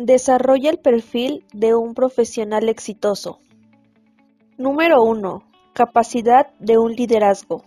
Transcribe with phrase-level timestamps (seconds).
[0.00, 3.40] Desarrolla el perfil de un profesional exitoso.
[4.56, 5.42] Número 1.
[5.72, 7.64] Capacidad de un liderazgo.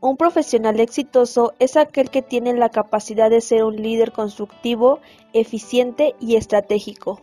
[0.00, 5.00] Un profesional exitoso es aquel que tiene la capacidad de ser un líder constructivo,
[5.32, 7.20] eficiente y estratégico.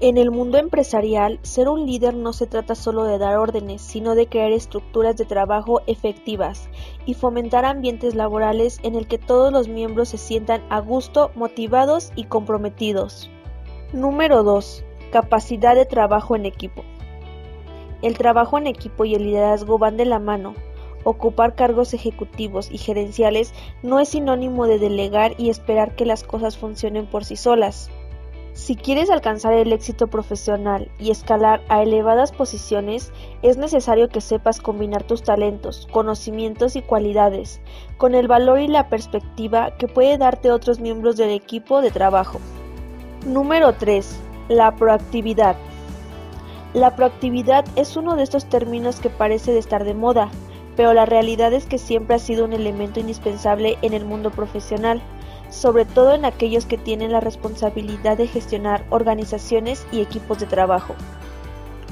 [0.00, 4.16] En el mundo empresarial, ser un líder no se trata solo de dar órdenes, sino
[4.16, 6.68] de crear estructuras de trabajo efectivas
[7.06, 12.12] y fomentar ambientes laborales en el que todos los miembros se sientan a gusto, motivados
[12.16, 13.30] y comprometidos.
[13.92, 14.84] Número 2.
[15.12, 16.82] Capacidad de trabajo en equipo.
[18.02, 20.54] El trabajo en equipo y el liderazgo van de la mano.
[21.04, 26.58] Ocupar cargos ejecutivos y gerenciales no es sinónimo de delegar y esperar que las cosas
[26.58, 27.90] funcionen por sí solas.
[28.54, 34.60] Si quieres alcanzar el éxito profesional y escalar a elevadas posiciones, es necesario que sepas
[34.60, 37.60] combinar tus talentos, conocimientos y cualidades
[37.96, 42.40] con el valor y la perspectiva que puede darte otros miembros del equipo de trabajo.
[43.26, 44.20] Número 3.
[44.48, 45.56] La proactividad.
[46.74, 50.30] La proactividad es uno de estos términos que parece de estar de moda,
[50.76, 55.02] pero la realidad es que siempre ha sido un elemento indispensable en el mundo profesional,
[55.54, 60.94] sobre todo en aquellos que tienen la responsabilidad de gestionar organizaciones y equipos de trabajo.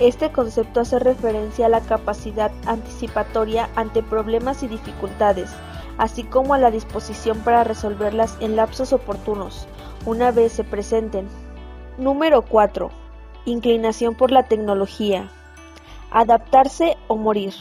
[0.01, 5.51] Este concepto hace referencia a la capacidad anticipatoria ante problemas y dificultades,
[5.97, 9.69] así como a la disposición para resolverlas en lapsos oportunos,
[10.05, 11.29] una vez se presenten.
[11.99, 12.91] Número 4.
[13.45, 15.31] Inclinación por la tecnología.
[16.11, 17.55] Adaptarse o morir.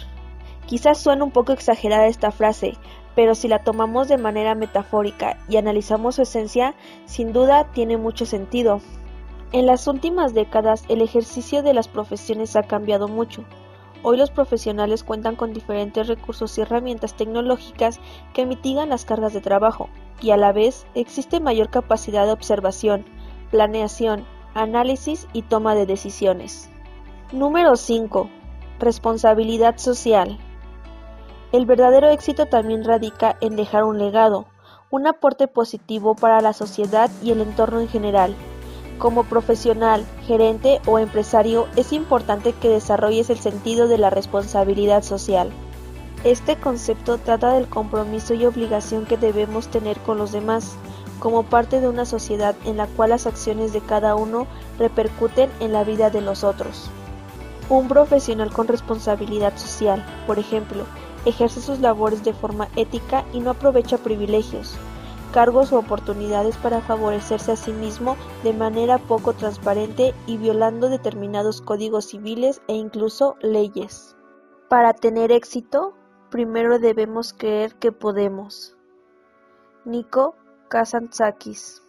[0.65, 2.77] Quizás suene un poco exagerada esta frase,
[3.15, 8.25] pero si la tomamos de manera metafórica y analizamos su esencia, sin duda tiene mucho
[8.25, 8.81] sentido.
[9.51, 13.43] En las últimas décadas el ejercicio de las profesiones ha cambiado mucho.
[14.03, 17.99] Hoy los profesionales cuentan con diferentes recursos y herramientas tecnológicas
[18.33, 19.89] que mitigan las cargas de trabajo,
[20.21, 23.05] y a la vez existe mayor capacidad de observación,
[23.51, 26.69] planeación, análisis y toma de decisiones.
[27.31, 28.29] Número 5.
[28.79, 30.39] Responsabilidad social.
[31.51, 34.45] El verdadero éxito también radica en dejar un legado,
[34.89, 38.35] un aporte positivo para la sociedad y el entorno en general.
[38.97, 45.51] Como profesional, gerente o empresario es importante que desarrolles el sentido de la responsabilidad social.
[46.23, 50.77] Este concepto trata del compromiso y obligación que debemos tener con los demás,
[51.19, 54.47] como parte de una sociedad en la cual las acciones de cada uno
[54.79, 56.89] repercuten en la vida de los otros.
[57.67, 60.85] Un profesional con responsabilidad social, por ejemplo,
[61.25, 64.75] ejerce sus labores de forma ética y no aprovecha privilegios,
[65.31, 71.61] cargos u oportunidades para favorecerse a sí mismo de manera poco transparente y violando determinados
[71.61, 74.15] códigos civiles e incluso leyes.
[74.69, 75.93] Para tener éxito,
[76.29, 78.77] primero debemos creer que podemos.
[79.85, 80.35] Nico
[80.69, 81.81] Kazantzakis